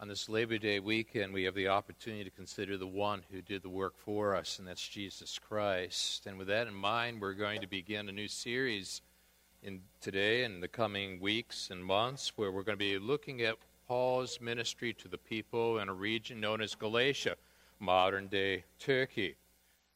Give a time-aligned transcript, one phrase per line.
[0.00, 3.62] on this Labor Day weekend, we have the opportunity to consider the one who did
[3.62, 6.24] the work for us, and that's Jesus Christ.
[6.26, 9.02] And with that in mind, we're going to begin a new series
[9.62, 13.56] in today and the coming weeks and months where we're going to be looking at
[13.86, 17.36] Paul's ministry to the people in a region known as Galatia,
[17.78, 19.36] modern day Turkey.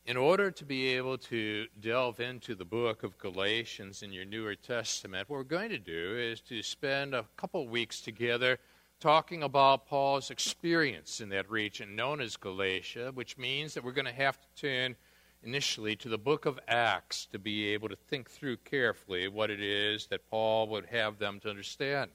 [0.05, 4.55] In order to be able to delve into the book of Galatians in your Newer
[4.55, 8.59] Testament, what we're going to do is to spend a couple weeks together
[9.01, 14.07] talking about Paul's experience in that region known as Galatia, which means that we're going
[14.07, 14.97] to have to turn
[15.43, 19.61] initially to the book of Acts to be able to think through carefully what it
[19.61, 22.11] is that Paul would have them to understand.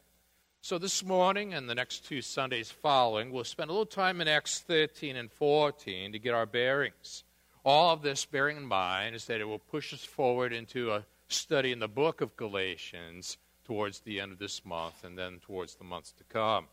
[0.62, 4.28] So, this morning and the next two Sundays following, we'll spend a little time in
[4.28, 7.24] Acts 13 and 14 to get our bearings.
[7.64, 11.06] All of this, bearing in mind, is that it will push us forward into a
[11.30, 15.76] study in the book of Galatians towards the end of this month and then towards
[15.76, 16.66] the months to come.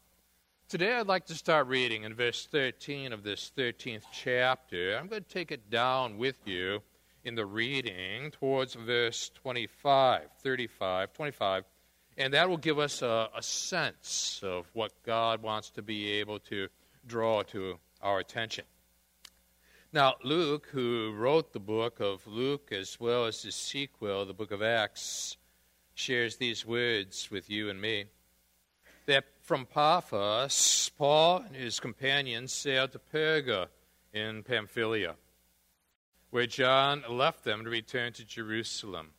[0.68, 4.96] Today, I'd like to start reading in verse 13 of this 13th chapter.
[4.98, 6.82] I'm going to take it down with you
[7.22, 11.64] in the reading towards verse 25, 35, 25,
[12.18, 16.40] and that will give us a, a sense of what God wants to be able
[16.40, 16.66] to
[17.06, 18.64] draw to our attention.
[19.92, 24.50] Now, Luke, who wrote the book of Luke as well as the sequel, the book
[24.50, 25.36] of Acts,
[25.94, 28.06] shares these words with you and me.
[29.06, 33.68] That from Paphos, Paul and his companions sailed to Perga
[34.12, 35.14] in Pamphylia,
[36.30, 39.10] where John left them to return to Jerusalem.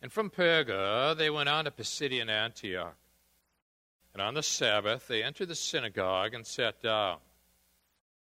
[0.00, 2.94] And from Perga, they went on to Pisidian Antioch.
[4.12, 7.18] And on the Sabbath, they entered the synagogue and sat down.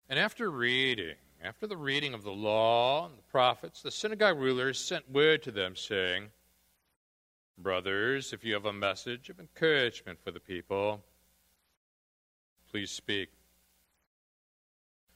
[0.08, 4.78] And after reading, after the reading of the law and the prophets, the synagogue rulers
[4.78, 6.30] sent word to them, saying,
[7.62, 11.02] Brothers, if you have a message of encouragement for the people,
[12.70, 13.30] please speak.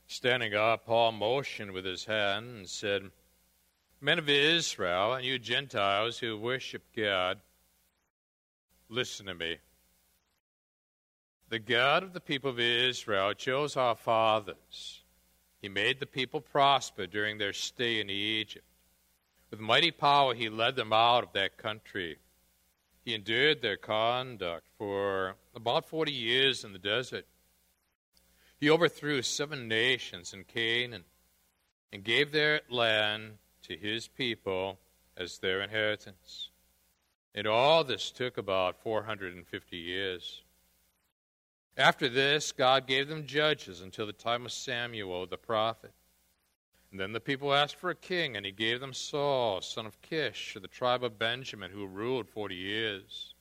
[0.06, 3.10] Standing up, Paul motioned with his hand and said,
[4.00, 7.40] Men of Israel, and you Gentiles who worship God,
[8.88, 9.56] listen to me.
[11.48, 15.02] The God of the people of Israel chose our fathers.
[15.60, 18.64] He made the people prosper during their stay in Egypt.
[19.50, 22.18] With mighty power, he led them out of that country.
[23.06, 27.24] He endured their conduct for about 40 years in the desert.
[28.58, 31.04] He overthrew seven nations in Canaan
[31.92, 34.80] and gave their land to his people
[35.16, 36.50] as their inheritance.
[37.32, 40.42] And all this took about 450 years.
[41.76, 45.92] After this, God gave them judges until the time of Samuel the prophet.
[46.96, 50.00] And then the people asked for a king, and he gave them Saul, son of
[50.00, 53.34] Kish, of the tribe of Benjamin, who ruled forty years.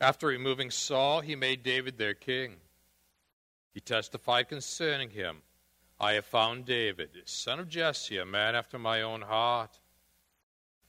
[0.00, 2.56] After removing Saul, he made David their king.
[3.72, 5.42] He testified concerning him
[6.00, 9.78] I have found David, son of Jesse, a man after my own heart.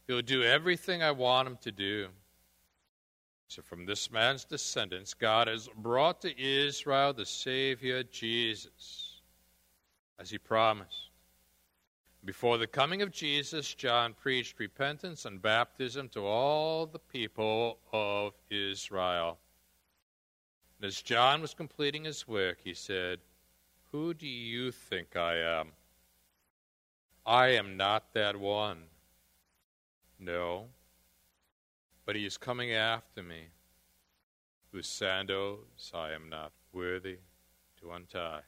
[0.08, 2.08] He will do everything I want him to do.
[3.50, 9.22] So, from this man's descendants, God has brought to Israel the Savior, Jesus,
[10.18, 11.07] as he promised.
[12.28, 18.34] Before the coming of Jesus, John preached repentance and baptism to all the people of
[18.50, 19.40] Israel.
[20.78, 23.20] And as John was completing his work, he said,
[23.94, 25.70] Who do you think I am?
[27.26, 28.84] I am not that one.
[30.20, 30.66] No,
[32.06, 33.44] but he is coming after me,
[34.74, 37.20] whose sandals I am not worthy
[37.80, 38.42] to untie.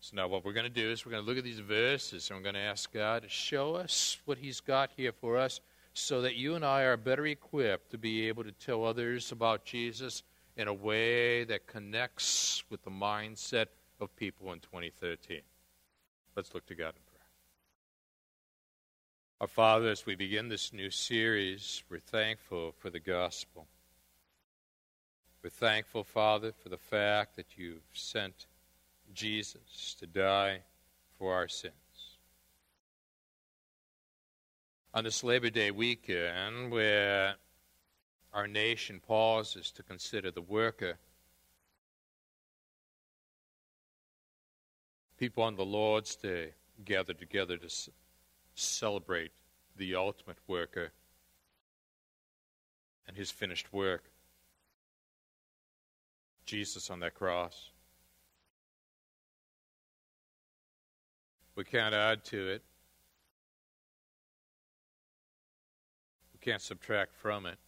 [0.00, 2.30] So now what we're going to do is we're going to look at these verses
[2.30, 5.60] and we're going to ask God to show us what he's got here for us
[5.92, 9.64] so that you and I are better equipped to be able to tell others about
[9.64, 10.22] Jesus
[10.56, 13.66] in a way that connects with the mindset
[14.00, 15.40] of people in 2013.
[16.36, 17.26] Let's look to God in prayer.
[19.40, 23.66] Our Father, as we begin this new series, we're thankful for the gospel.
[25.42, 28.46] We're thankful, Father, for the fact that you've sent
[29.14, 30.60] Jesus to die
[31.18, 31.74] for our sins.
[34.94, 37.34] On this Labor Day weekend, where
[38.32, 40.98] our nation pauses to consider the worker,
[45.18, 46.52] people on the Lord's Day
[46.84, 47.90] gather together to
[48.54, 49.32] celebrate
[49.76, 50.92] the ultimate worker
[53.06, 54.04] and his finished work.
[56.44, 57.70] Jesus on that cross.
[61.58, 62.62] We can't add to it.
[66.32, 67.58] We can't subtract from it.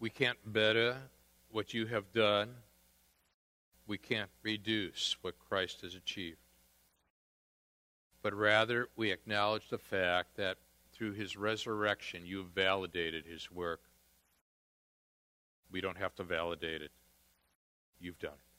[0.00, 0.96] We can't better
[1.52, 2.48] what you have done.
[3.86, 6.38] We can't reduce what Christ has achieved.
[8.22, 10.58] But rather, we acknowledge the fact that
[10.92, 13.82] through his resurrection, you validated his work.
[15.70, 16.90] We don't have to validate it.
[18.00, 18.49] You've done it.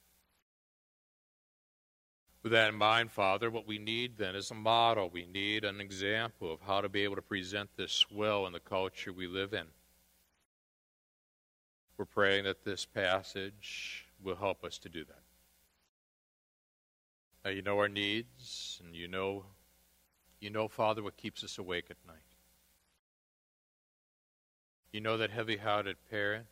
[2.44, 5.10] With that in mind, Father, what we need then is a model.
[5.10, 8.60] We need an example of how to be able to present this well in the
[8.60, 9.68] culture we live in.
[11.98, 15.22] We're praying that this passage will help us to do that.
[17.46, 19.46] Now, you know our needs, and you know,
[20.40, 22.18] you know, Father, what keeps us awake at night.
[24.92, 26.48] You know that heavy hearted parent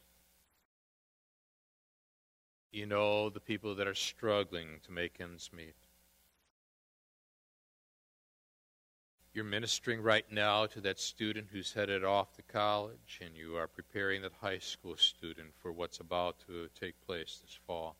[2.71, 5.75] you know the people that are struggling to make ends meet.
[9.33, 13.67] You're ministering right now to that student who's headed off to college, and you are
[13.67, 17.95] preparing that high school student for what's about to take place this fall.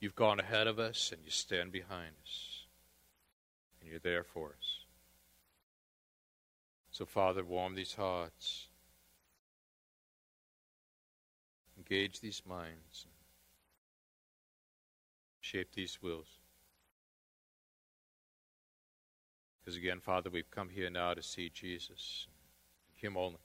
[0.00, 2.66] You've gone ahead of us, and you stand behind us,
[3.80, 4.84] and you're there for us.
[6.90, 8.68] So, Father, warm these hearts.
[11.88, 13.06] Engage these minds,
[15.40, 16.26] shape these wills.
[19.60, 22.26] Because again, Father, we've come here now to see Jesus,
[22.94, 23.38] Him only.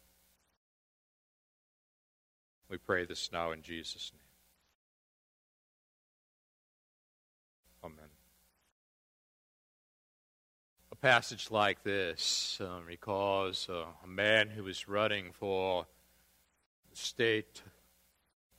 [2.69, 4.21] We pray this now in Jesus' name.
[7.91, 8.09] Amen.
[10.91, 15.85] A passage like this uh, recalls uh, a man who was running for
[16.93, 17.61] state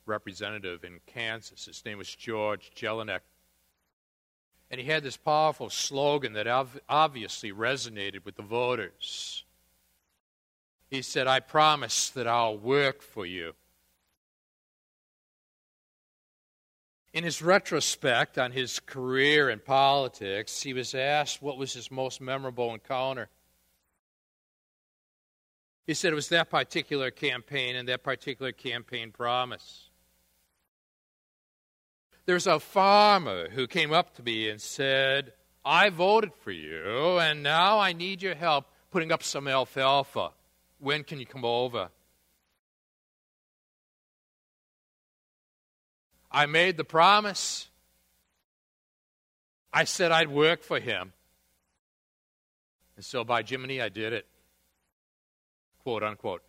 [0.05, 1.65] representative in Kansas.
[1.65, 3.21] His name was George Jelinek.
[4.71, 6.47] And he had this powerful slogan that
[6.89, 9.43] obviously resonated with the voters.
[10.89, 13.53] He said, I promise that I'll work for you.
[17.13, 22.19] In his retrospect on his career in politics, he was asked what was his most
[22.19, 23.29] memorable encounter.
[25.85, 29.89] He said it was that particular campaign and that particular campaign promise.
[32.25, 35.33] There's a farmer who came up to me and said,
[35.65, 40.31] I voted for you, and now I need your help putting up some alfalfa.
[40.79, 41.89] When can you come over?
[46.31, 47.69] I made the promise.
[49.71, 51.13] I said I'd work for him.
[52.95, 54.25] And so by Jiminy, I did it.
[55.83, 56.41] Quote unquote.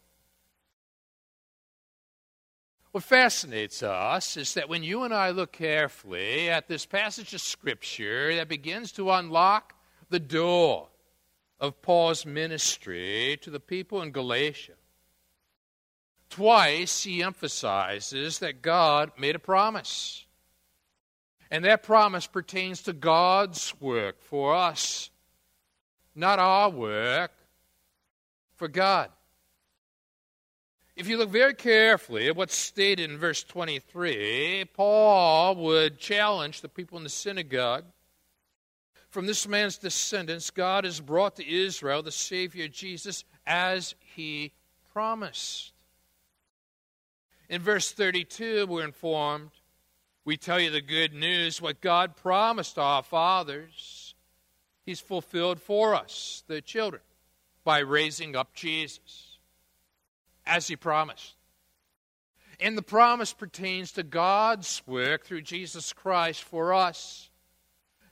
[2.95, 7.41] What fascinates us is that when you and I look carefully at this passage of
[7.41, 9.75] Scripture that begins to unlock
[10.11, 10.87] the door
[11.59, 14.75] of Paul's ministry to the people in Galatia,
[16.31, 20.25] twice he emphasizes that God made a promise.
[21.51, 25.11] And that promise pertains to God's work for us,
[26.15, 27.33] not our work
[28.55, 29.11] for God.
[30.97, 36.69] If you look very carefully at what's stated in verse 23, Paul would challenge the
[36.69, 37.85] people in the synagogue.
[39.11, 44.53] From this man's descendants, God has brought to Israel the Savior Jesus as he
[44.93, 45.73] promised.
[47.49, 49.51] In verse 32, we're informed,
[50.25, 54.15] we tell you the good news, what God promised our fathers,
[54.87, 57.03] he's fulfilled for us, the children,
[57.65, 59.24] by raising up Jesus
[60.47, 61.35] as he promised.
[62.61, 67.31] And the promise pertains to God's work through Jesus Christ for us.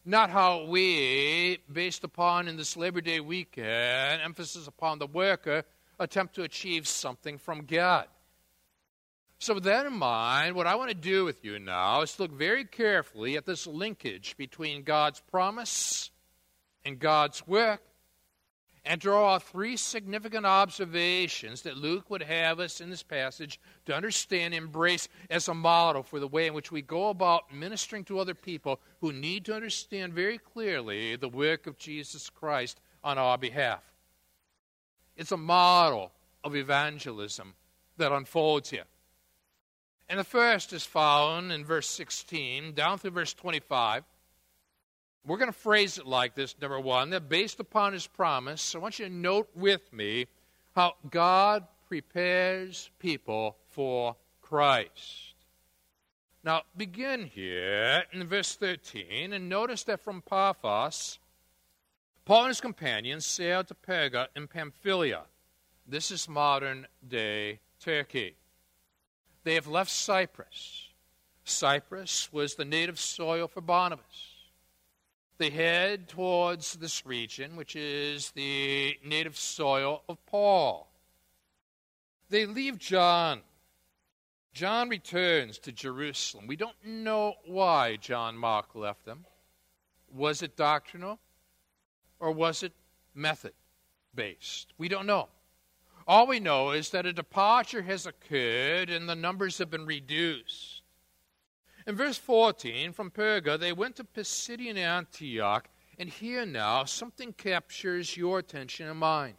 [0.05, 5.63] Not how we, based upon in this Labor Day weekend, emphasis upon the worker,
[5.99, 8.07] attempt to achieve something from God.
[9.39, 12.33] So, with that in mind, what I want to do with you now is look
[12.33, 16.11] very carefully at this linkage between God's promise
[16.85, 17.83] and God's work
[18.85, 24.55] and draw three significant observations that Luke would have us in this passage to understand,
[24.55, 28.35] embrace as a model for the way in which we go about ministering to other
[28.35, 33.83] people who need to understand very clearly the work of Jesus Christ on our behalf.
[35.17, 36.11] It's a model
[36.43, 37.55] of evangelism
[37.99, 38.85] that unfolds here.
[40.09, 44.05] And the first is found in verse 16 down through verse 25.
[45.25, 48.79] We're going to phrase it like this number one, that based upon his promise, I
[48.79, 50.27] want you to note with me
[50.75, 55.35] how God prepares people for Christ.
[56.43, 61.21] Now, begin here in verse 13 and notice that from Paphos,
[62.25, 65.23] Paul and his companions sailed to Perga in Pamphylia.
[65.87, 68.35] This is modern day Turkey.
[69.45, 70.89] They have left Cyprus.
[71.45, 74.32] Cyprus was the native soil for Barnabas.
[75.39, 80.89] They head towards this region, which is the native soil of Paul.
[82.31, 83.43] They leave John.
[84.55, 86.47] John returns to Jerusalem.
[86.47, 89.27] We don't know why John Mark left them.
[90.11, 91.19] Was it doctrinal
[92.21, 92.73] or was it
[93.15, 93.53] method
[94.15, 94.73] based?
[94.79, 95.29] We don't know.
[96.07, 100.72] All we know is that a departure has occurred and the numbers have been reduced.
[101.87, 108.17] In verse 14, from Perga, they went to Pisidian Antioch, and here now something captures
[108.17, 109.35] your attention and mine.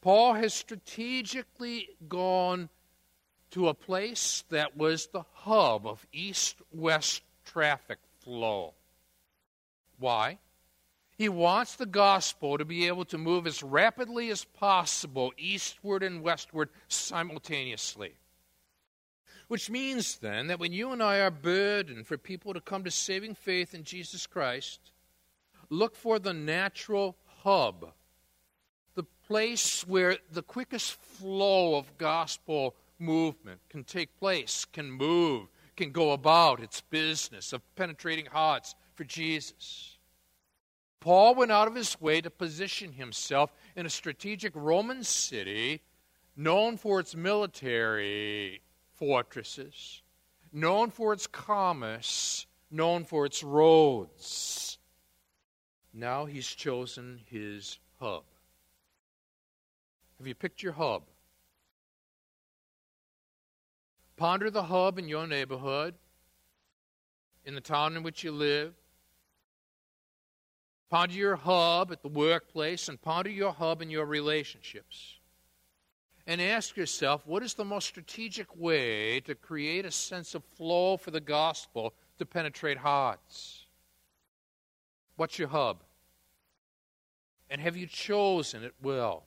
[0.00, 2.68] Paul has strategically gone
[3.52, 8.74] to a place that was the hub of east west traffic flow.
[9.98, 10.38] Why?
[11.16, 16.22] He wants the gospel to be able to move as rapidly as possible eastward and
[16.22, 18.14] westward simultaneously.
[19.52, 22.90] Which means then that when you and I are burdened for people to come to
[22.90, 24.92] saving faith in Jesus Christ,
[25.68, 27.92] look for the natural hub,
[28.94, 35.92] the place where the quickest flow of gospel movement can take place, can move, can
[35.92, 39.98] go about its business of penetrating hearts for Jesus.
[40.98, 45.82] Paul went out of his way to position himself in a strategic Roman city
[46.38, 48.62] known for its military
[49.02, 50.00] fortresses,
[50.52, 54.78] known for its commerce, known for its roads.
[55.92, 58.22] Now he's chosen his hub.
[60.18, 61.02] Have you picked your hub?
[64.16, 65.96] Ponder the hub in your neighborhood,
[67.44, 68.72] in the town in which you live,
[70.90, 75.18] Ponder your hub at the workplace and ponder your hub in your relationships.
[76.26, 80.96] And ask yourself what is the most strategic way to create a sense of flow
[80.96, 83.66] for the gospel to penetrate hearts?
[85.16, 85.82] What's your hub?
[87.50, 89.24] And have you chosen it well?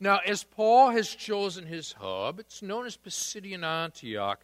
[0.00, 4.40] Now, as Paul has chosen his hub, it's known as Pisidian Antioch.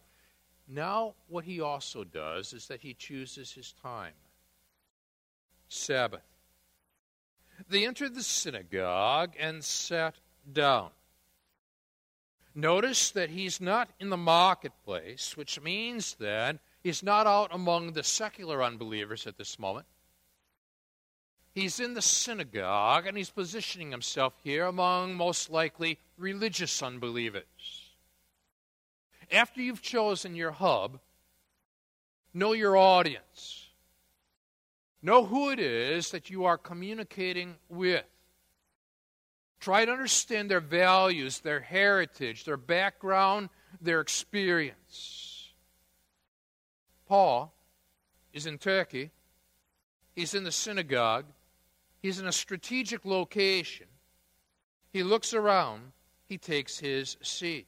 [0.67, 4.13] Now, what he also does is that he chooses his time.
[5.69, 6.23] Sabbath.
[7.69, 10.15] They entered the synagogue and sat
[10.51, 10.89] down.
[12.53, 18.03] Notice that he's not in the marketplace, which means that he's not out among the
[18.03, 19.85] secular unbelievers at this moment.
[21.53, 27.43] He's in the synagogue and he's positioning himself here among most likely religious unbelievers.
[29.31, 30.99] After you've chosen your hub,
[32.33, 33.67] know your audience.
[35.01, 38.05] Know who it is that you are communicating with.
[39.59, 43.49] Try to understand their values, their heritage, their background,
[43.81, 45.53] their experience.
[47.07, 47.53] Paul
[48.33, 49.11] is in Turkey.
[50.15, 51.25] He's in the synagogue.
[52.01, 53.87] He's in a strategic location.
[54.91, 55.91] He looks around.
[56.25, 57.67] He takes his seat.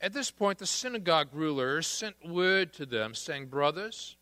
[0.00, 4.16] At this point, the synagogue rulers sent word to them saying, Brothers,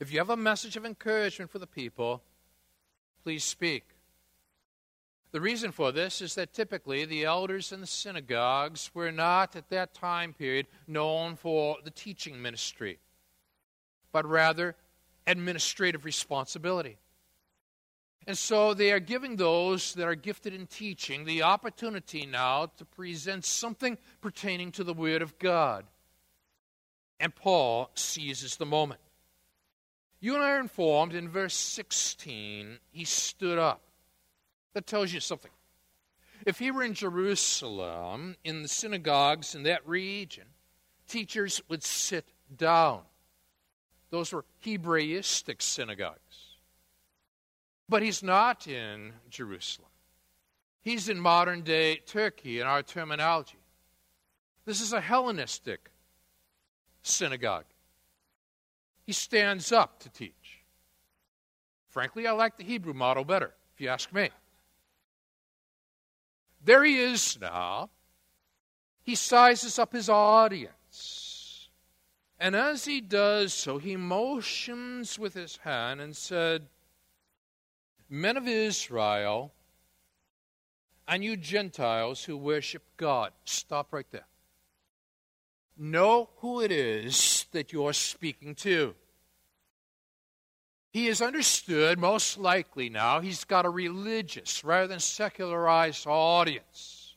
[0.00, 2.22] if you have a message of encouragement for the people,
[3.22, 3.84] please speak.
[5.34, 9.68] The reason for this is that typically the elders in the synagogues were not at
[9.70, 13.00] that time period known for the teaching ministry,
[14.12, 14.76] but rather
[15.26, 16.98] administrative responsibility.
[18.28, 22.84] And so they are giving those that are gifted in teaching the opportunity now to
[22.84, 25.84] present something pertaining to the Word of God.
[27.18, 29.00] And Paul seizes the moment.
[30.20, 33.80] You and I are informed in verse 16, he stood up.
[34.74, 35.50] That tells you something.
[36.44, 40.44] If he were in Jerusalem, in the synagogues in that region,
[41.08, 43.02] teachers would sit down.
[44.10, 46.18] Those were Hebraistic synagogues.
[47.88, 49.88] But he's not in Jerusalem.
[50.82, 53.58] He's in modern day Turkey in our terminology.
[54.66, 55.90] This is a Hellenistic
[57.02, 57.64] synagogue.
[59.06, 60.62] He stands up to teach.
[61.90, 64.30] Frankly, I like the Hebrew model better, if you ask me.
[66.64, 67.90] There he is now.
[69.02, 71.68] He sizes up his audience.
[72.40, 76.66] And as he does so, he motions with his hand and said,
[78.08, 79.52] Men of Israel,
[81.06, 83.32] and you Gentiles who worship God.
[83.44, 84.26] Stop right there.
[85.76, 88.94] Know who it is that you're speaking to.
[90.94, 97.16] He is understood, most likely now, he's got a religious rather than secularized audience.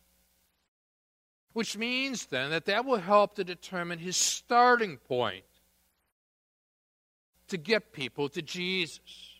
[1.54, 5.46] Which means then that that will help to determine his starting point
[7.50, 9.36] to get people to Jesus.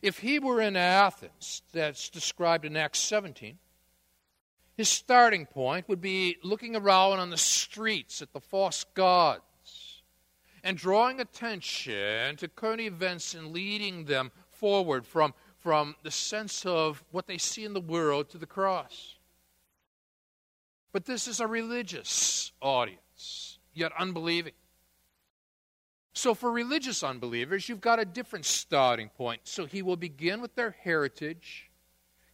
[0.00, 3.58] If he were in Athens, that's described in Acts 17,
[4.74, 9.42] his starting point would be looking around on the streets at the false gods
[10.64, 17.02] and drawing attention to current events and leading them forward from, from the sense of
[17.10, 19.16] what they see in the world to the cross.
[20.92, 24.54] But this is a religious audience, yet unbelieving.
[26.12, 29.42] So, for religious unbelievers, you've got a different starting point.
[29.44, 31.70] So, he will begin with their heritage,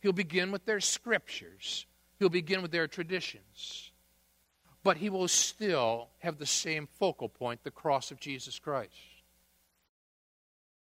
[0.00, 1.85] he'll begin with their scriptures,
[2.19, 3.90] he'll begin with their traditions.
[4.84, 8.92] But he will still have the same focal point the cross of Jesus Christ.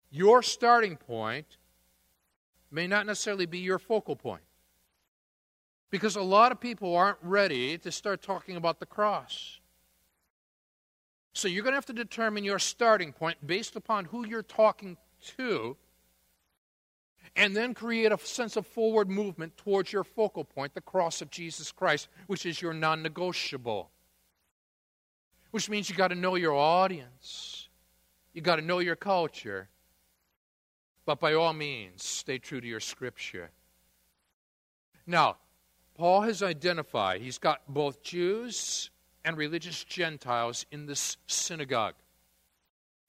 [0.10, 1.58] Your starting point
[2.72, 4.44] may not necessarily be your focal point.
[5.90, 9.60] Because a lot of people aren't ready to start talking about the cross.
[11.34, 14.98] So you're going to have to determine your starting point based upon who you're talking
[15.38, 15.78] to,
[17.36, 21.30] and then create a sense of forward movement towards your focal point, the cross of
[21.30, 23.90] Jesus Christ, which is your non negotiable.
[25.52, 27.70] Which means you got to know your audience,
[28.34, 29.70] you got to know your culture,
[31.06, 33.50] but by all means, stay true to your scripture.
[35.06, 35.38] Now,
[35.96, 38.92] Paul has identified, he's got both Jews
[39.24, 41.96] and religious Gentiles in this synagogue.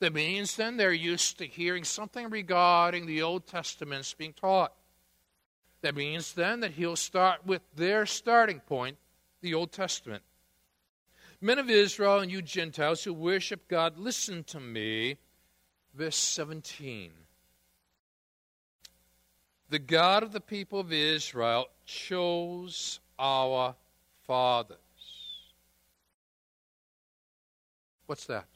[0.00, 4.72] That means then they're used to hearing something regarding the Old Testament being taught.
[5.82, 8.96] That means then that he'll start with their starting point,
[9.40, 10.22] the Old Testament.
[11.40, 15.18] Men of Israel and you Gentiles who worship God, listen to me.
[15.94, 17.12] Verse 17.
[19.70, 23.74] The God of the people of Israel chose our
[24.26, 24.78] fathers
[28.08, 28.46] What's that?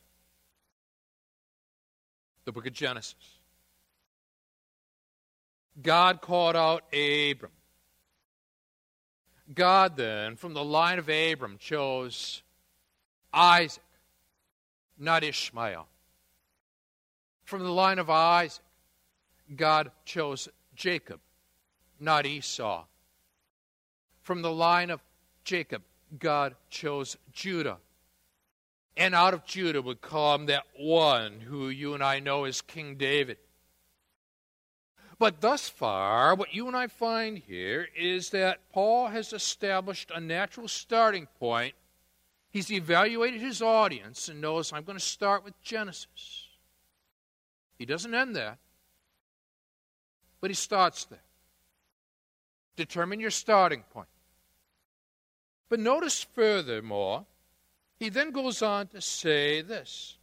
[2.45, 3.15] The book of Genesis.
[5.81, 7.53] God called out Abram.
[9.55, 12.43] God then, from the line of Abram, chose
[13.33, 13.83] Isaac,
[14.99, 15.87] not Ishmael.
[17.45, 18.65] From the line of Isaac,
[19.57, 21.21] God chose Jacob,
[22.01, 22.85] not Esau.
[24.23, 25.01] From the line of
[25.45, 25.83] Jacob,
[26.19, 27.79] God chose Judah,
[28.97, 32.97] and out of Judah would come that one who you and I know as King
[32.97, 33.39] David.
[35.19, 40.21] But thus far, what you and I find here is that Paul has established a
[40.21, 41.75] natural starting point.
[42.51, 46.49] He's evaluated his audience and knows I'm going to start with Genesis.
[47.79, 48.59] He doesn't end there,
[50.41, 51.23] but he starts there.
[52.77, 54.09] Determine your starting point.
[55.69, 57.27] But notice furthermore
[58.03, 60.17] he then goes on to say this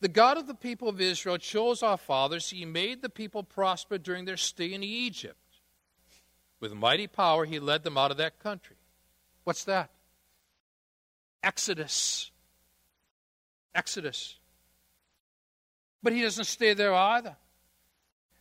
[0.00, 2.50] The God of the people of Israel chose our fathers.
[2.50, 5.36] He made the people prosper during their stay in Egypt.
[6.60, 8.76] With mighty power, he led them out of that country.
[9.42, 9.90] What's that?
[11.42, 12.30] Exodus.
[13.74, 14.36] Exodus.
[16.04, 17.34] But he doesn't stay there either.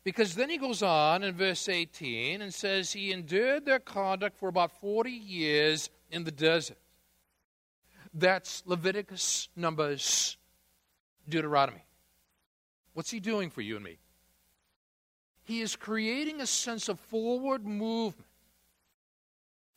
[0.04, 4.50] Because then he goes on in verse 18 and says, He endured their conduct for
[4.50, 6.78] about 40 years in the desert.
[8.14, 10.38] That's Leviticus, Numbers,
[11.30, 11.84] Deuteronomy.
[12.94, 14.00] What's he doing for you and me?
[15.44, 18.28] He is creating a sense of forward movement.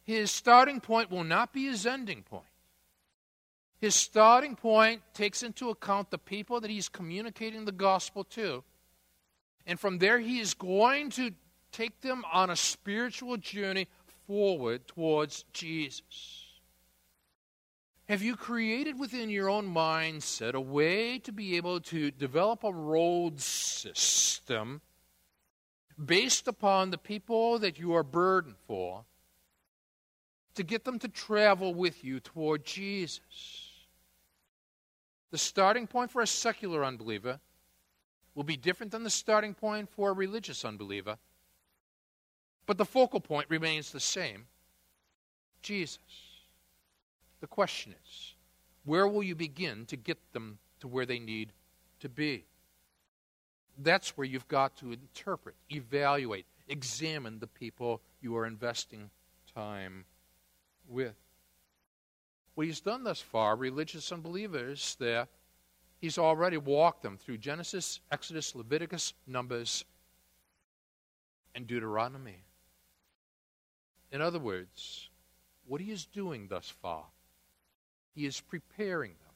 [0.03, 2.45] His starting point will not be his ending point.
[3.81, 8.63] His starting point takes into account the people that he's communicating the gospel to.
[9.67, 11.33] And from there, he is going to
[11.73, 13.89] take them on a spiritual journey
[14.27, 16.44] forward towards Jesus.
[18.09, 22.73] Have you created within your own mindset a way to be able to develop a
[22.73, 24.83] road system
[26.05, 29.07] based upon the people that you are burdened for
[30.55, 33.71] to get them to travel with you toward Jesus?
[35.31, 37.41] The starting point for a secular unbeliever
[38.35, 41.17] will be different than the starting point for a religious unbeliever,
[42.67, 44.45] but the focal point remains the same
[45.63, 45.99] Jesus.
[47.45, 48.35] The question is,
[48.87, 51.53] where will you begin to get them to where they need
[52.01, 52.47] to be?
[53.77, 59.11] That's where you've got to interpret, evaluate, examine the people you are investing
[59.55, 60.07] time
[60.89, 61.17] with.
[62.55, 65.29] What he's done thus far, religious unbelievers there,
[66.01, 69.85] He's already walked them through Genesis, Exodus, Leviticus, Numbers,
[71.55, 72.45] and Deuteronomy.
[74.11, 75.11] In other words,
[75.67, 77.05] what he is doing thus far,
[78.15, 79.35] he is preparing them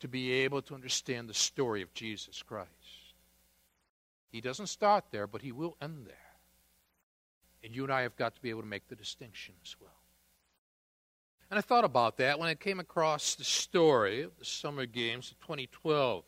[0.00, 2.70] to be able to understand the story of Jesus Christ.
[4.30, 6.16] He doesn't start there, but he will end there.
[7.64, 9.90] And you and I have got to be able to make the distinction as well.
[11.50, 15.30] And I thought about that when I came across the story of the Summer Games
[15.30, 16.24] of 2012.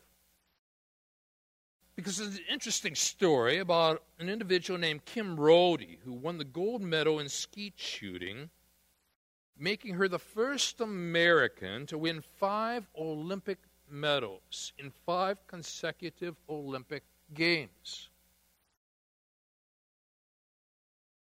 [1.95, 6.81] Because it's an interesting story about an individual named Kim Rhode who won the gold
[6.81, 8.49] medal in skeet shooting,
[9.59, 18.09] making her the first American to win five Olympic medals in five consecutive Olympic Games.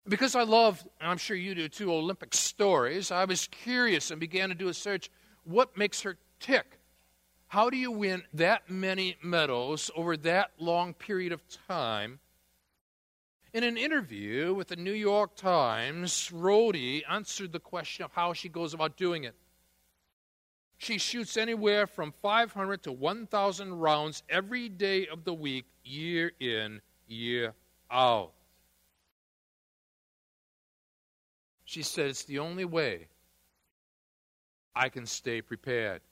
[0.06, 4.18] Because I love, and I'm sure you do too, Olympic stories, I was curious and
[4.18, 5.10] began to do a search.
[5.44, 6.78] What makes her tick?
[7.48, 12.20] How do you win that many medals over that long period of time?
[13.54, 18.48] In an interview with the New York Times, Rhode answered the question of how she
[18.48, 19.34] goes about doing it.
[20.76, 26.80] She shoots anywhere from 500 to 1,000 rounds every day of the week, year in,
[27.06, 27.54] year
[27.90, 28.32] out.
[31.64, 33.08] She said, It's the only way
[34.76, 36.02] I can stay prepared.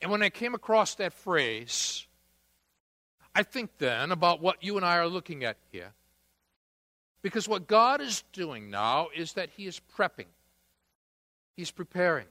[0.00, 2.06] And when I came across that phrase,
[3.34, 5.92] I think then about what you and I are looking at here.
[7.20, 10.26] Because what God is doing now is that He is prepping,
[11.56, 12.26] He's preparing.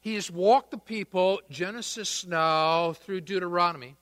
[0.00, 3.96] He has walked the people, Genesis now through Deuteronomy,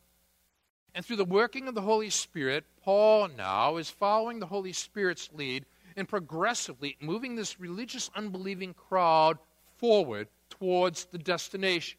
[0.95, 5.31] and through the working of the Holy Spirit, Paul now is following the Holy Spirit's
[5.33, 5.64] lead
[5.97, 9.38] and progressively moving this religious, unbelieving crowd
[9.79, 11.99] forward towards the destination.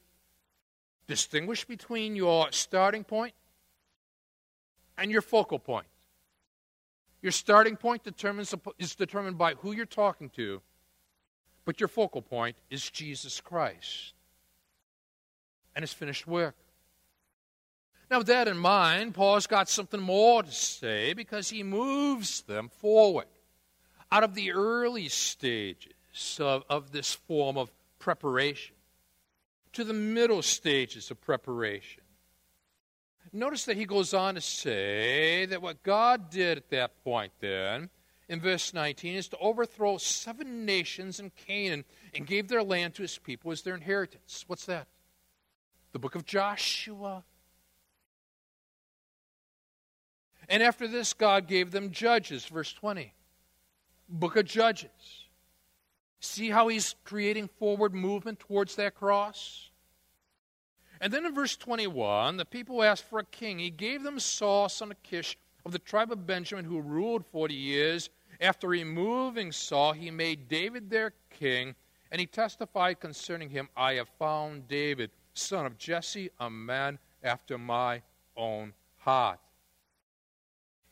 [1.07, 3.33] Distinguish between your starting point
[4.97, 5.87] and your focal point.
[7.21, 10.61] Your starting point determines, is determined by who you're talking to,
[11.65, 14.13] but your focal point is Jesus Christ
[15.75, 16.55] and his finished work.
[18.09, 22.69] Now, with that in mind, Paul's got something more to say because he moves them
[22.69, 23.25] forward
[24.11, 25.93] out of the early stages
[26.39, 28.75] of, of this form of preparation
[29.73, 32.03] to the middle stages of preparation.
[33.33, 37.89] Notice that he goes on to say that what God did at that point, then,
[38.29, 41.85] in verse 19, is to overthrow seven nations in Canaan
[42.15, 44.43] and gave their land to his people as their inheritance.
[44.47, 44.87] What's that?
[45.91, 47.23] The book of Joshua.
[50.49, 53.13] And after this, God gave them judges, verse 20.
[54.09, 55.25] Book of Judges.
[56.19, 59.66] See how he's creating forward movement towards that cross?
[60.99, 63.59] And then in verse 21, the people asked for a king.
[63.59, 67.53] He gave them Saul, son of Kish, of the tribe of Benjamin, who ruled 40
[67.53, 68.09] years.
[68.41, 71.75] After removing Saul, he made David their king,
[72.11, 77.57] and he testified concerning him I have found David, son of Jesse, a man after
[77.57, 78.01] my
[78.35, 79.39] own heart.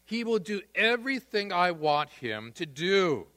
[0.06, 3.28] He will do everything I want him to do.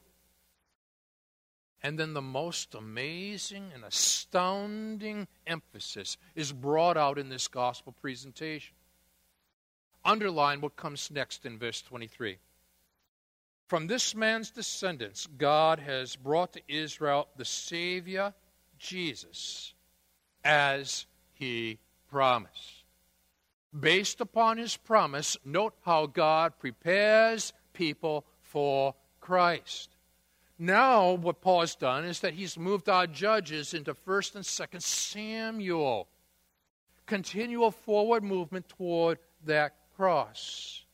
[1.83, 8.75] And then the most amazing and astounding emphasis is brought out in this gospel presentation.
[10.05, 12.38] Underline what comes next in verse 23.
[13.69, 18.33] From this man's descendants, God has brought to Israel the Savior,
[18.79, 19.75] Jesus,
[20.43, 21.79] as he
[22.11, 22.79] promised
[23.79, 29.91] based upon his promise, note how God prepares people for Christ.
[30.59, 34.83] Now, what Paul has done is that he's moved our judges into 1st and 2nd
[34.83, 36.09] Samuel.
[37.07, 40.85] Continual forward movement toward that cross.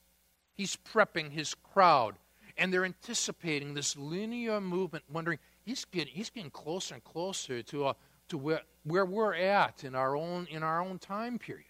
[0.55, 2.16] He's prepping his crowd,
[2.59, 7.87] and they're anticipating this linear movement, wondering, he's getting, he's getting closer and closer to,
[7.87, 7.92] uh,
[8.29, 11.64] to where, where we're at in our, own, in our own time period.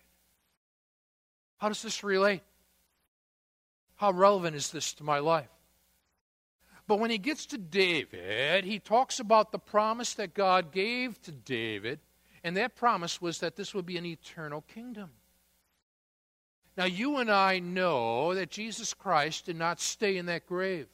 [1.59, 2.43] How does this relate?
[3.95, 5.49] How relevant is this to my life?
[6.87, 11.33] But when he gets to David, he talks about the promise that God gave to
[11.33, 12.01] David,
[12.43, 15.11] and that promise was that this would be an eternal kingdom.
[16.77, 20.89] Now, you and I know that Jesus Christ did not stay in that grave.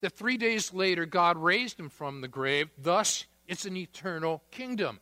[0.00, 5.00] That three days later, God raised him from the grave, thus, it's an eternal kingdom.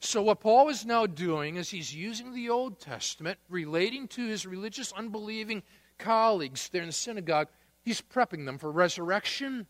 [0.00, 4.46] So, what Paul is now doing is he's using the Old Testament, relating to his
[4.46, 5.62] religious, unbelieving
[5.98, 7.48] colleagues there in the synagogue.
[7.88, 9.66] He's prepping them for resurrection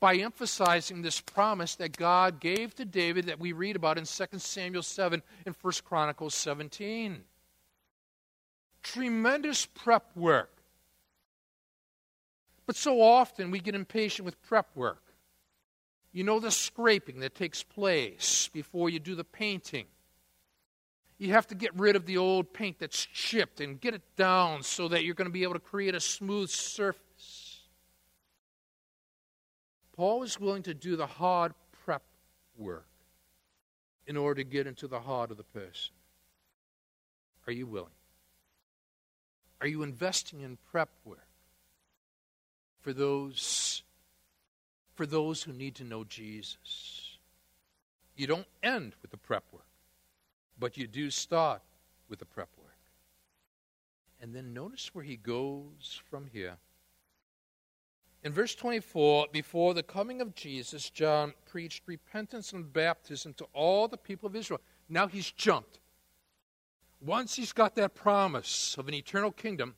[0.00, 4.38] by emphasizing this promise that God gave to David that we read about in 2
[4.38, 7.24] Samuel 7 and 1 Chronicles 17.
[8.82, 10.58] Tremendous prep work.
[12.66, 15.04] But so often we get impatient with prep work.
[16.12, 19.86] You know the scraping that takes place before you do the painting.
[21.18, 24.62] You have to get rid of the old paint that's chipped and get it down
[24.62, 27.60] so that you're going to be able to create a smooth surface.
[29.96, 32.02] Paul was willing to do the hard prep
[32.56, 32.86] work
[34.06, 35.92] in order to get into the heart of the person.
[37.46, 37.90] Are you willing?
[39.60, 41.26] Are you investing in prep work
[42.80, 43.82] for those
[44.94, 47.18] for those who need to know Jesus?
[48.16, 49.63] You don't end with the prep work,
[50.58, 51.62] but you do start
[52.08, 52.64] with the prep work.
[54.20, 56.56] And then notice where he goes from here.
[58.22, 63.86] In verse 24, before the coming of Jesus, John preached repentance and baptism to all
[63.86, 64.60] the people of Israel.
[64.88, 65.78] Now he's jumped.
[67.02, 69.74] Once he's got that promise of an eternal kingdom,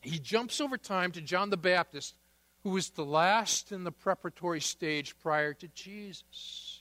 [0.00, 2.16] he jumps over time to John the Baptist,
[2.64, 6.73] who was the last in the preparatory stage prior to Jesus,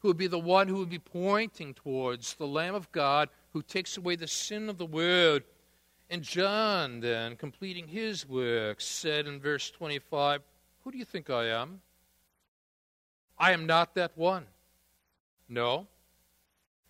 [0.00, 3.62] who would be the one who would be pointing towards the Lamb of God who
[3.62, 5.42] takes away the sin of the world
[6.10, 10.40] and John, then, completing his work, said in verse 25,
[10.82, 11.82] Who do you think I am?
[13.38, 14.46] I am not that one.
[15.48, 15.86] No.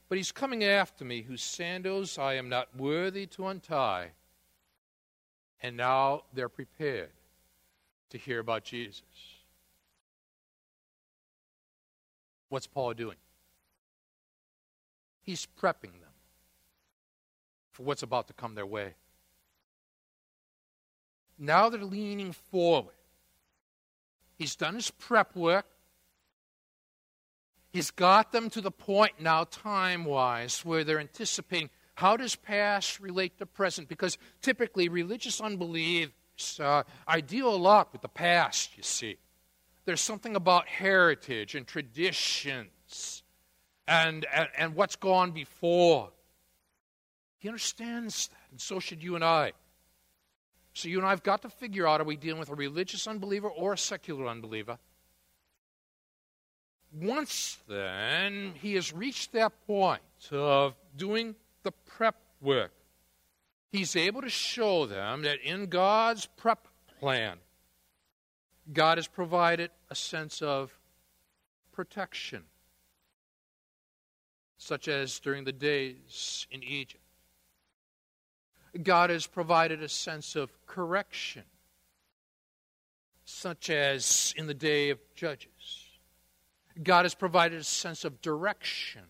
[0.08, 4.12] But he's coming after me, whose sandals I am not worthy to untie.
[5.60, 7.10] And now they're prepared
[8.10, 9.02] to hear about Jesus.
[12.48, 13.16] What's Paul doing?
[15.22, 16.14] He's prepping them
[17.70, 18.94] for what's about to come their way.
[21.38, 22.94] Now they're leaning forward.
[24.36, 25.66] He's done his prep work.
[27.70, 33.00] He's got them to the point now, time wise, where they're anticipating how does past
[33.00, 33.88] relate to present?
[33.88, 36.10] Because typically religious unbelief
[36.60, 39.16] uh, I deal a lot with the past, you see.
[39.88, 43.22] There's something about heritage and traditions
[43.86, 46.10] and, and, and what's gone before.
[47.38, 49.54] He understands that, and so should you and I.
[50.74, 53.08] So you and I have got to figure out are we dealing with a religious
[53.08, 54.76] unbeliever or a secular unbeliever?
[56.92, 62.72] Once then he has reached that point of doing the prep work,
[63.72, 66.68] he's able to show them that in God's prep
[67.00, 67.38] plan,
[68.72, 70.76] God has provided a sense of
[71.72, 72.44] protection,
[74.58, 77.02] such as during the days in Egypt.
[78.82, 81.44] God has provided a sense of correction,
[83.24, 85.86] such as in the day of Judges.
[86.82, 89.02] God has provided a sense of direction,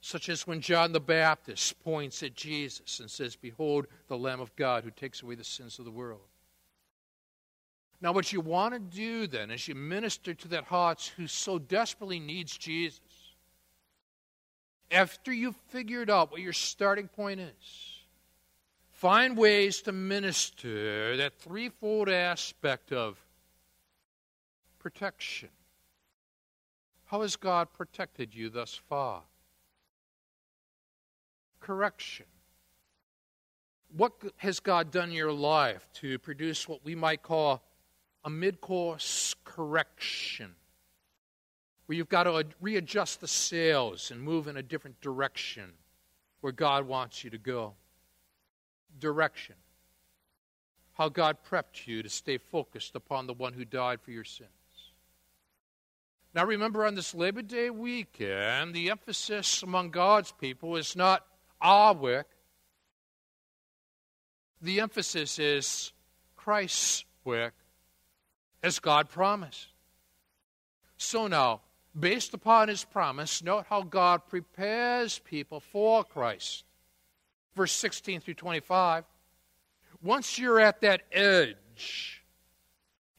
[0.00, 4.54] such as when John the Baptist points at Jesus and says, Behold, the Lamb of
[4.56, 6.20] God who takes away the sins of the world.
[8.02, 11.58] Now, what you want to do then is you minister to that heart who so
[11.58, 13.00] desperately needs Jesus.
[14.90, 18.02] After you've figured out what your starting point is,
[19.02, 23.18] Find ways to minister that threefold aspect of
[24.78, 25.48] protection.
[27.06, 29.22] How has God protected you thus far?
[31.58, 32.26] Correction.
[33.96, 37.60] What has God done in your life to produce what we might call
[38.24, 40.54] a mid course correction?
[41.86, 45.72] Where you've got to readjust the sails and move in a different direction
[46.40, 47.74] where God wants you to go
[48.98, 49.56] direction.
[50.94, 54.50] How God prepped you to stay focused upon the one who died for your sins.
[56.34, 61.26] Now, remember, on this Labor Day weekend, the emphasis among God's people is not
[61.60, 62.28] our work.
[64.62, 65.92] The emphasis is
[66.36, 67.54] Christ's work,
[68.62, 69.68] as God promised.
[70.96, 71.62] So now,
[71.98, 76.64] based upon his promise, note how God prepares people for Christ
[77.54, 79.04] verse 16 through 25.
[80.02, 82.22] Once you're at that edge,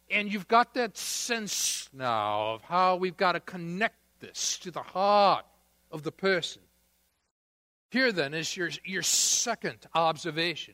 [0.09, 4.81] and you've got that sense now of how we've got to connect this to the
[4.81, 5.45] heart
[5.91, 6.61] of the person.
[7.89, 10.73] Here then is your, your second observation.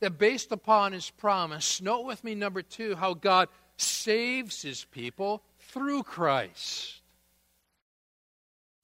[0.00, 5.42] That based upon his promise, note with me number two how God saves his people
[5.58, 7.00] through Christ.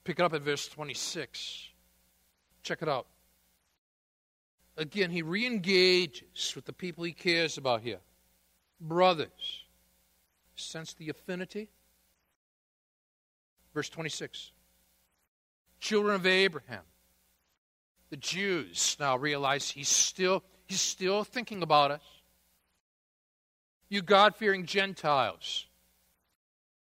[0.04, 1.68] Pick it up at verse 26.
[2.62, 3.06] Check it out.
[4.76, 7.98] Again, he re engages with the people he cares about here.
[8.80, 9.64] Brothers,
[10.54, 11.68] sense the affinity?
[13.72, 14.52] Verse 26.
[15.80, 16.82] Children of Abraham.
[18.10, 22.02] The Jews now realize he's still, he's still thinking about us.
[23.88, 25.66] You God fearing Gentiles.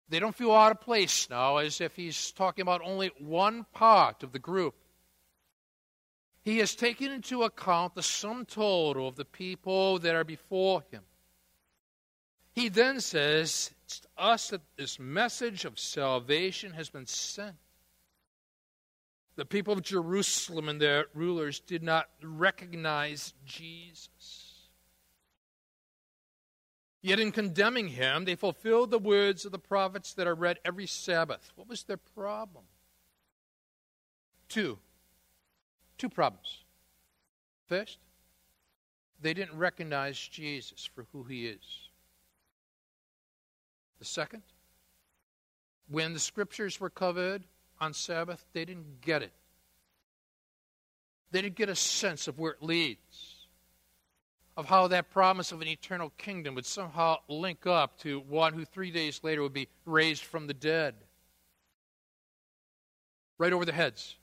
[0.09, 4.23] They don't feel out of place now as if he's talking about only one part
[4.23, 4.75] of the group.
[6.43, 11.03] He has taken into account the sum total of the people that are before him.
[12.53, 17.57] He then says, It's to us that this message of salvation has been sent.
[19.38, 24.67] The people of Jerusalem and their rulers did not recognize Jesus.
[27.04, 30.88] Yet in condemning him, they fulfilled the words of the prophets that are read every
[30.88, 31.52] Sabbath.
[31.56, 32.65] What was their problem?
[34.50, 34.80] Two.
[36.00, 36.63] Two problems.
[37.67, 38.00] First,
[39.21, 41.89] they didn't recognize Jesus for who he is.
[44.00, 44.41] The second,
[45.88, 47.43] when the scriptures were covered
[47.79, 49.33] on Sabbath, they didn't get it.
[51.31, 53.37] They didn't get a sense of where it leads
[54.57, 58.65] of how that promise of an eternal kingdom would somehow link up to one who
[58.65, 60.95] three days later would be raised from the dead.
[63.37, 64.15] Right over their heads.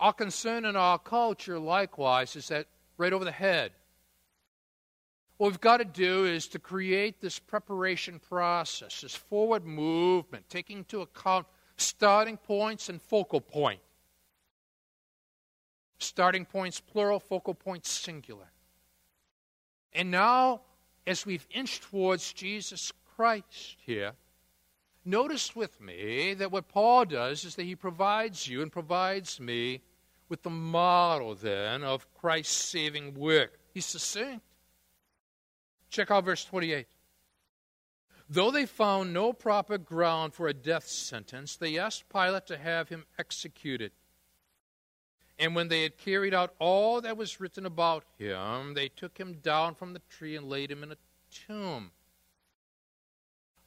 [0.00, 3.72] Our concern in our culture, likewise, is that right over the head.
[5.42, 10.78] What we've got to do is to create this preparation process, this forward movement, taking
[10.78, 13.80] into account starting points and focal point
[15.98, 18.52] starting points plural, focal points singular.
[19.92, 20.60] And now,
[21.08, 24.12] as we've inched towards Jesus Christ here,
[25.04, 29.80] notice with me that what Paul does is that he provides you and provides me
[30.28, 33.58] with the model then of Christ's saving work.
[33.74, 34.44] He's succinct.
[35.92, 36.86] Check out verse 28.
[38.30, 42.88] Though they found no proper ground for a death sentence, they asked Pilate to have
[42.88, 43.92] him executed.
[45.38, 49.34] And when they had carried out all that was written about him, they took him
[49.42, 50.96] down from the tree and laid him in a
[51.46, 51.90] tomb.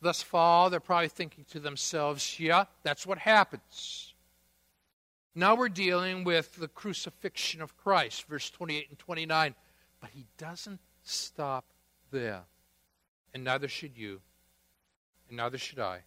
[0.01, 4.15] Thus far, they're probably thinking to themselves, yeah, that's what happens.
[5.35, 9.53] Now we're dealing with the crucifixion of Christ, verse 28 and 29.
[9.99, 11.65] But he doesn't stop
[12.15, 12.43] there.
[13.33, 14.21] And neither should you,
[15.27, 15.99] and neither should I.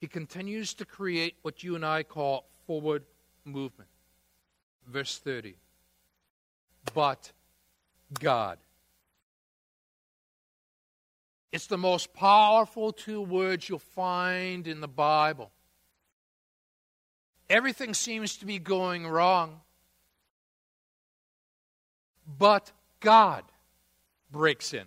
[0.00, 3.04] He continues to create what you and I call forward
[3.44, 3.88] movement
[4.86, 5.54] verse 30.
[6.94, 7.32] But
[8.20, 8.58] God.
[11.50, 15.50] It's the most powerful two words you'll find in the Bible.
[17.50, 19.60] Everything seems to be going wrong.
[22.38, 23.44] But God
[24.32, 24.86] breaks in.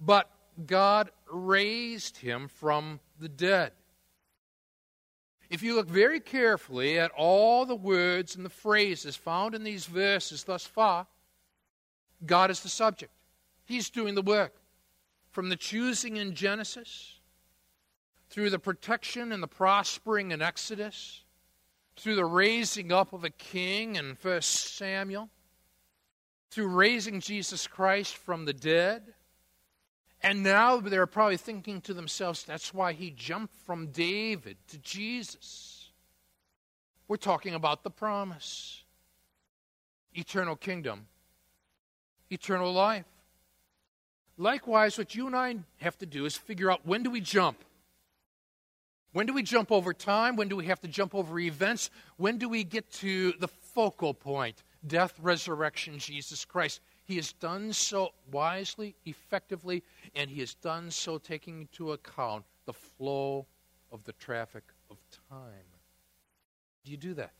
[0.00, 0.30] But
[0.66, 3.72] God raised him from the dead.
[5.50, 9.86] If you look very carefully at all the words and the phrases found in these
[9.86, 11.06] verses thus far,
[12.24, 13.12] God is the subject.
[13.64, 14.54] He's doing the work.
[15.30, 17.18] From the choosing in Genesis,
[18.30, 21.22] through the protection and the prospering in Exodus,
[21.96, 25.28] through the raising up of a king in 1 Samuel,
[26.54, 29.02] through raising Jesus Christ from the dead,
[30.22, 35.90] and now they're probably thinking to themselves, that's why he jumped from David to Jesus.
[37.08, 38.84] We're talking about the promise
[40.14, 41.08] eternal kingdom,
[42.30, 43.04] eternal life.
[44.38, 47.64] Likewise, what you and I have to do is figure out when do we jump?
[49.12, 50.36] When do we jump over time?
[50.36, 51.90] When do we have to jump over events?
[52.16, 54.62] When do we get to the focal point?
[54.86, 56.80] Death, resurrection, Jesus Christ.
[57.04, 59.82] He has done so wisely, effectively,
[60.14, 63.46] and he has done so taking into account the flow
[63.92, 64.96] of the traffic of
[65.30, 65.66] time.
[66.84, 67.32] Do you do that?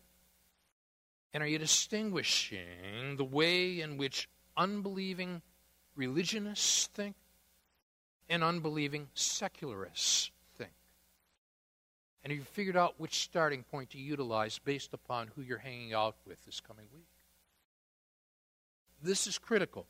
[1.33, 5.43] And are you distinguishing the way in which unbelieving
[5.97, 7.17] religionists think
[8.29, 10.73] and unbelieving secularists think?
[12.23, 15.92] And have you figured out which starting point to utilize based upon who you're hanging
[15.92, 17.09] out with this coming week?
[19.05, 19.87] This is critical.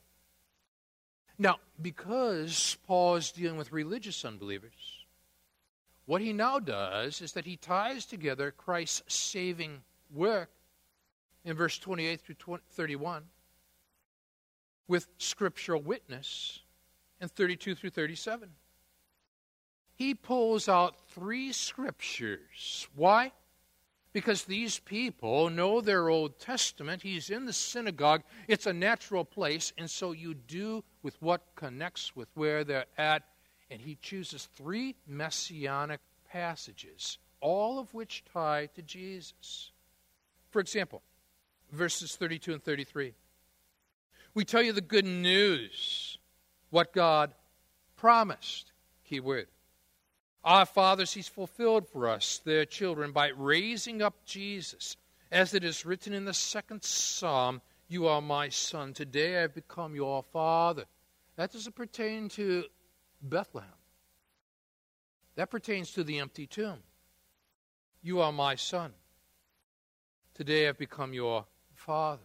[1.39, 5.07] Now, because Paul is dealing with religious unbelievers,
[6.07, 10.51] what he now does is that he ties together Christ's saving work
[11.45, 13.23] in verse 28 through 31
[14.89, 16.61] with scriptural witness
[17.21, 18.51] in 32 through 37.
[19.95, 22.89] He pulls out three scriptures.
[22.97, 23.31] Why?
[24.15, 27.03] Because these people know their Old Testament.
[27.03, 32.17] He's in the synagogue, it's a natural place, and so you do with what connects
[32.17, 33.25] with where they're at.
[33.71, 36.01] And he chooses three messianic
[36.31, 39.73] passages, all of which tie to Jesus.
[40.51, 41.03] For example,
[41.73, 43.15] verses 32 and 33.
[44.33, 46.19] We tell you the good news,
[46.71, 47.33] what God
[47.97, 48.71] promised.
[49.05, 49.49] Key word.
[50.45, 54.97] Our fathers, He's fulfilled for us, their children, by raising up Jesus.
[55.33, 58.93] As it is written in the second psalm, You are my son.
[58.93, 60.85] Today I have become your father.
[61.37, 62.65] That doesn't pertain to
[63.23, 63.71] Bethlehem,
[65.37, 66.79] that pertains to the empty tomb.
[68.03, 68.93] You are my son.
[70.35, 72.23] Today I've become your father.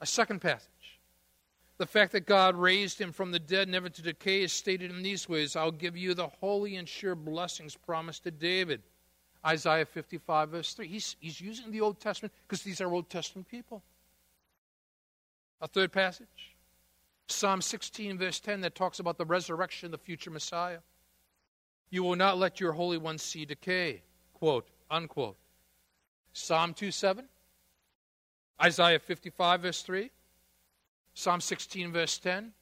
[0.00, 0.68] A second passage.
[1.76, 5.02] The fact that God raised him from the dead, never to decay, is stated in
[5.02, 8.82] these ways I'll give you the holy and sure blessings promised to David.
[9.44, 10.86] Isaiah 55, verse 3.
[10.86, 13.82] He's, he's using the Old Testament because these are Old Testament people.
[15.60, 16.54] A third passage
[17.26, 20.78] Psalm 16, verse 10, that talks about the resurrection of the future Messiah.
[21.90, 24.02] You will not let your Holy One see decay.
[24.34, 25.36] Quote, unquote.
[26.32, 27.24] Psalm 2, 7.
[28.62, 30.10] Isaiah 55, verse 3.
[31.14, 32.52] Psalm 16, verse 10.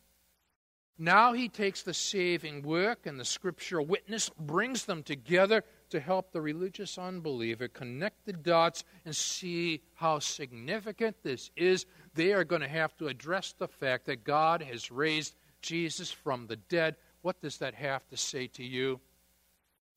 [0.99, 6.31] Now he takes the saving work and the scriptural witness, brings them together to help
[6.31, 11.87] the religious unbeliever connect the dots and see how significant this is.
[12.15, 16.47] They are going to have to address the fact that God has raised Jesus from
[16.47, 16.97] the dead.
[17.23, 19.01] What does that have to say to you?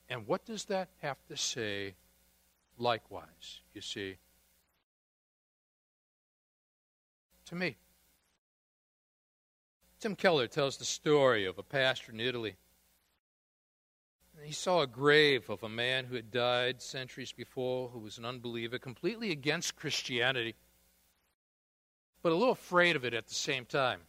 [0.09, 1.95] And what does that have to say
[2.77, 4.17] likewise, you see,
[7.45, 7.75] to me?
[9.99, 12.55] Tim Keller tells the story of a pastor in Italy.
[14.43, 18.25] He saw a grave of a man who had died centuries before, who was an
[18.25, 20.55] unbeliever, completely against Christianity,
[22.21, 24.01] but a little afraid of it at the same time.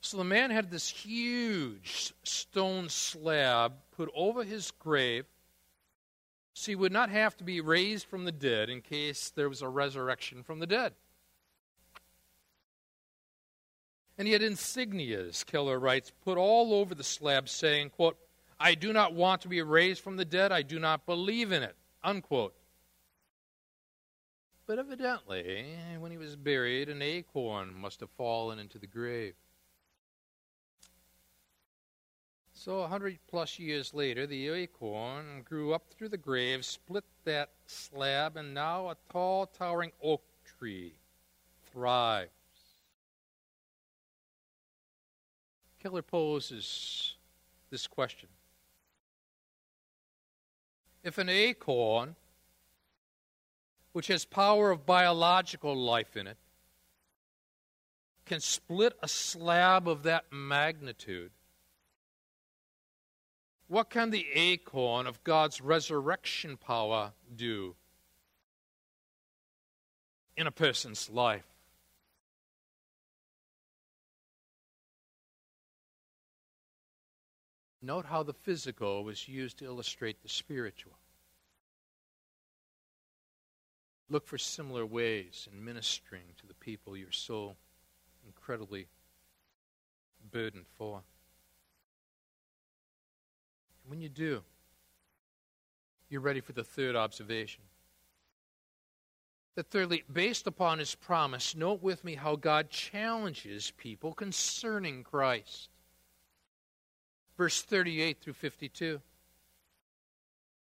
[0.00, 5.26] So the man had this huge stone slab put over his grave
[6.54, 9.62] so he would not have to be raised from the dead in case there was
[9.62, 10.92] a resurrection from the dead.
[14.18, 18.18] And he had insignias, Keller writes, put all over the slab saying, quote,
[18.60, 20.52] I do not want to be raised from the dead.
[20.52, 22.54] I do not believe in it, unquote.
[24.66, 25.66] But evidently,
[25.98, 29.34] when he was buried, an acorn must have fallen into the grave.
[32.52, 37.50] So, a hundred plus years later, the acorn grew up through the grave, split that
[37.66, 40.94] slab, and now a tall, towering oak tree
[41.72, 42.30] thrives.
[45.82, 47.16] Keller poses
[47.70, 48.28] this question
[51.02, 52.14] If an acorn,
[53.92, 56.36] which has power of biological life in it,
[58.26, 61.32] can split a slab of that magnitude,
[63.66, 67.74] what can the acorn of God's resurrection power do
[70.36, 71.51] in a person's life?
[77.82, 80.92] Note how the physical was used to illustrate the spiritual.
[84.08, 87.56] Look for similar ways in ministering to the people you're so
[88.24, 88.86] incredibly
[90.30, 91.02] burdened for.
[93.82, 94.42] And when you do,
[96.08, 97.62] you're ready for the third observation.
[99.56, 105.68] That thirdly, based upon his promise, note with me how God challenges people concerning Christ
[107.42, 109.00] verse 38 through 52.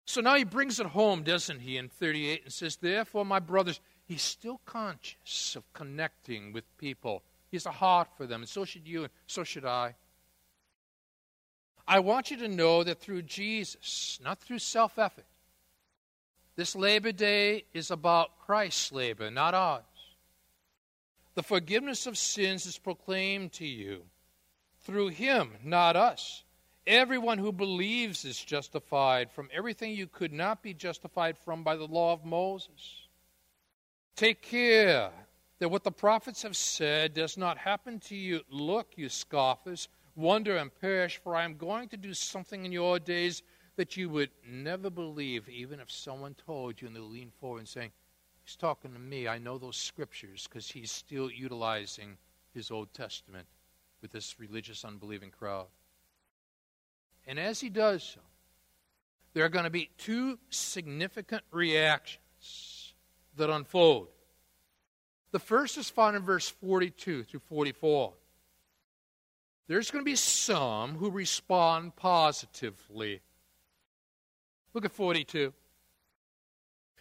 [0.05, 3.79] So now he brings it home, doesn't he, in 38 and says, Therefore, my brothers,
[4.07, 7.21] he's still conscious of connecting with people.
[7.51, 9.93] He has a heart for them, and so should you, and so should I.
[11.87, 15.27] I want you to know that through Jesus, not through self effort,
[16.55, 19.83] this Labor Day is about Christ's labor, not ours.
[21.35, 24.01] The forgiveness of sins is proclaimed to you
[24.79, 26.41] through Him, not us.
[26.87, 31.87] Everyone who believes is justified from everything you could not be justified from by the
[31.87, 33.07] law of Moses.
[34.15, 35.09] Take care
[35.59, 38.41] that what the prophets have said does not happen to you.
[38.49, 42.99] Look, you scoffers, wonder and perish, for I am going to do something in your
[42.99, 43.41] days
[43.77, 47.67] that you would never believe, even if someone told you and they lean forward and
[47.67, 47.91] saying,
[48.45, 49.27] He's talking to me.
[49.27, 52.15] I know those scriptures because he's still utilizing
[52.53, 53.47] his Old Testament
[54.03, 55.65] with this religious, unbelieving crowd.
[57.27, 58.19] And as he does so,
[59.33, 62.93] there are going to be two significant reactions
[63.35, 64.07] that unfold.
[65.31, 68.13] The first is found in verse 42 through 44.
[69.67, 73.21] There's going to be some who respond positively.
[74.73, 75.53] Look at 42.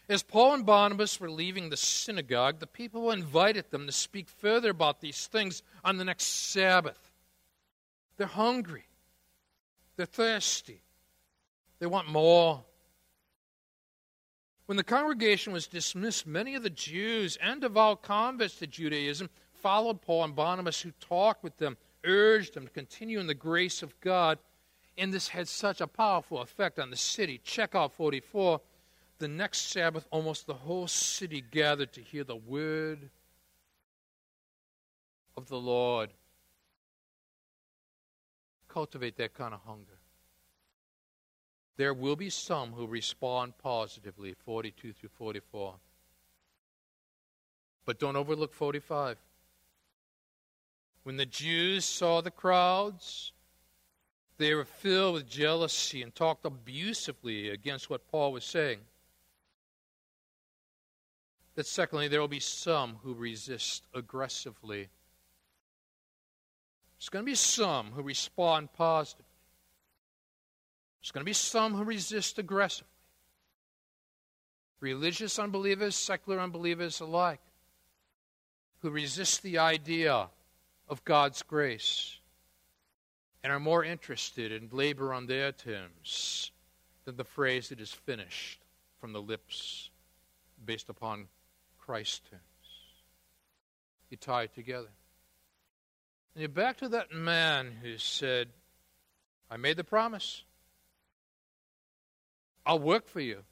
[0.09, 4.70] As Paul and Barnabas were leaving the synagogue, the people invited them to speak further
[4.70, 7.11] about these things on the next Sabbath.
[8.16, 8.85] They're hungry,
[9.97, 10.82] they're thirsty,
[11.78, 12.64] they want more.
[14.66, 20.01] When the congregation was dismissed, many of the Jews and devout converts to Judaism followed
[20.01, 23.99] Paul and Barnabas, who talked with them, urged them to continue in the grace of
[24.01, 24.38] God.
[24.97, 27.40] And this had such a powerful effect on the city.
[27.42, 28.61] Check out 44.
[29.18, 33.11] The next Sabbath, almost the whole city gathered to hear the word
[35.36, 36.11] of the Lord.
[38.75, 40.01] Cultivate that kind of hunger.
[41.77, 45.75] There will be some who respond positively, 42 through 44.
[47.85, 49.16] But don't overlook 45.
[51.05, 53.31] When the Jews saw the crowds,
[54.39, 58.81] they were filled with jealousy and talked abusively against what Paul was saying.
[61.55, 64.89] That secondly, there will be some who resist aggressively.
[67.05, 69.26] There's going to be some who respond positively.
[71.02, 72.88] There's going to be some who resist aggressively.
[74.80, 77.42] Religious unbelievers, secular unbelievers alike,
[78.78, 80.30] who resist the idea
[80.88, 82.16] of God's grace
[83.42, 86.52] and are more interested in labor on their terms
[87.05, 88.61] than the phrase that is finished
[88.98, 89.90] from the lips
[90.64, 91.28] based upon
[91.78, 92.40] Christ's terms.
[94.09, 94.88] You tie it together.
[96.35, 98.49] And you're back to that man who said,
[99.51, 100.43] I made the promise.
[102.66, 103.45] I'll work for you.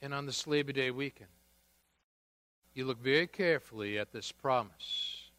[0.00, 1.30] And on this Labor Day weekend,
[2.74, 5.30] you look very carefully at this promise.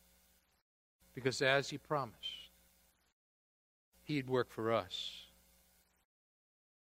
[1.16, 2.52] Because as he promised,
[4.04, 5.24] he'd work for us.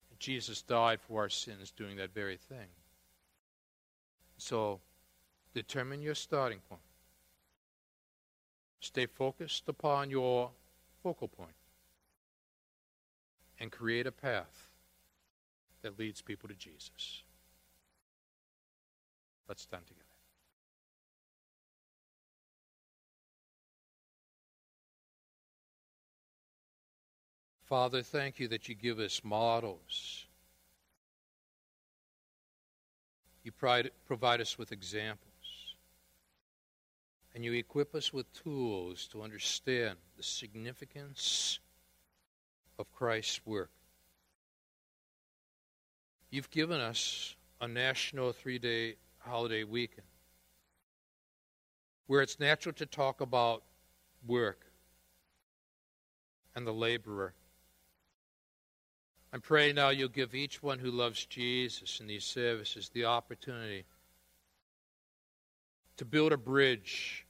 [0.10, 2.70] And Jesus died for our sins doing that very thing.
[4.38, 4.80] So
[5.54, 6.82] determine your starting point.
[8.84, 10.52] Stay focused upon your
[11.02, 11.56] focal point
[13.58, 14.68] and create a path
[15.84, 17.24] that leads people to Jesus.
[19.48, 20.04] Let's stand together.
[27.64, 30.26] Father, thank you that you give us models.
[33.44, 35.33] You provide us with examples.
[37.36, 41.60] And you equip us with tools to understand the significance
[42.78, 43.72] of Christ's work.
[46.30, 50.08] You've given us a national three day holiday weekend
[52.08, 53.64] where it's natural to talk about
[54.28, 54.66] work
[56.56, 57.34] and the laborer.
[59.32, 63.86] I'm praying now you'll give each one who loves Jesus in these services the opportunity
[65.98, 67.23] to build a bridge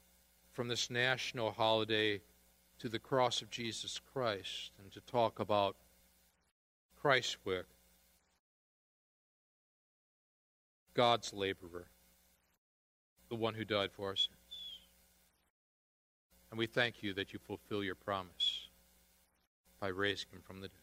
[0.54, 2.22] from this national holiday
[2.80, 5.76] to the cross of Jesus Christ and to talk about
[7.02, 7.68] Christ's work,
[10.94, 11.88] God's laborer,
[13.30, 14.38] the one who died for our sins.
[16.52, 18.68] And we thank you that you fulfill your promise
[19.80, 20.78] by raising him from the dead.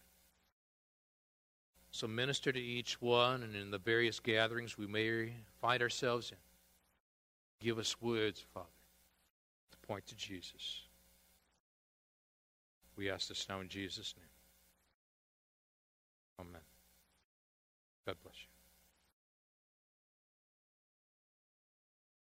[1.93, 6.37] So minister to each one, and in the various gatherings we may find ourselves in,
[7.65, 8.67] give us words, Father,
[9.91, 10.83] point to Jesus.
[12.97, 14.29] We ask this now in Jesus' name.
[16.39, 16.61] Amen.
[18.07, 18.50] God bless you.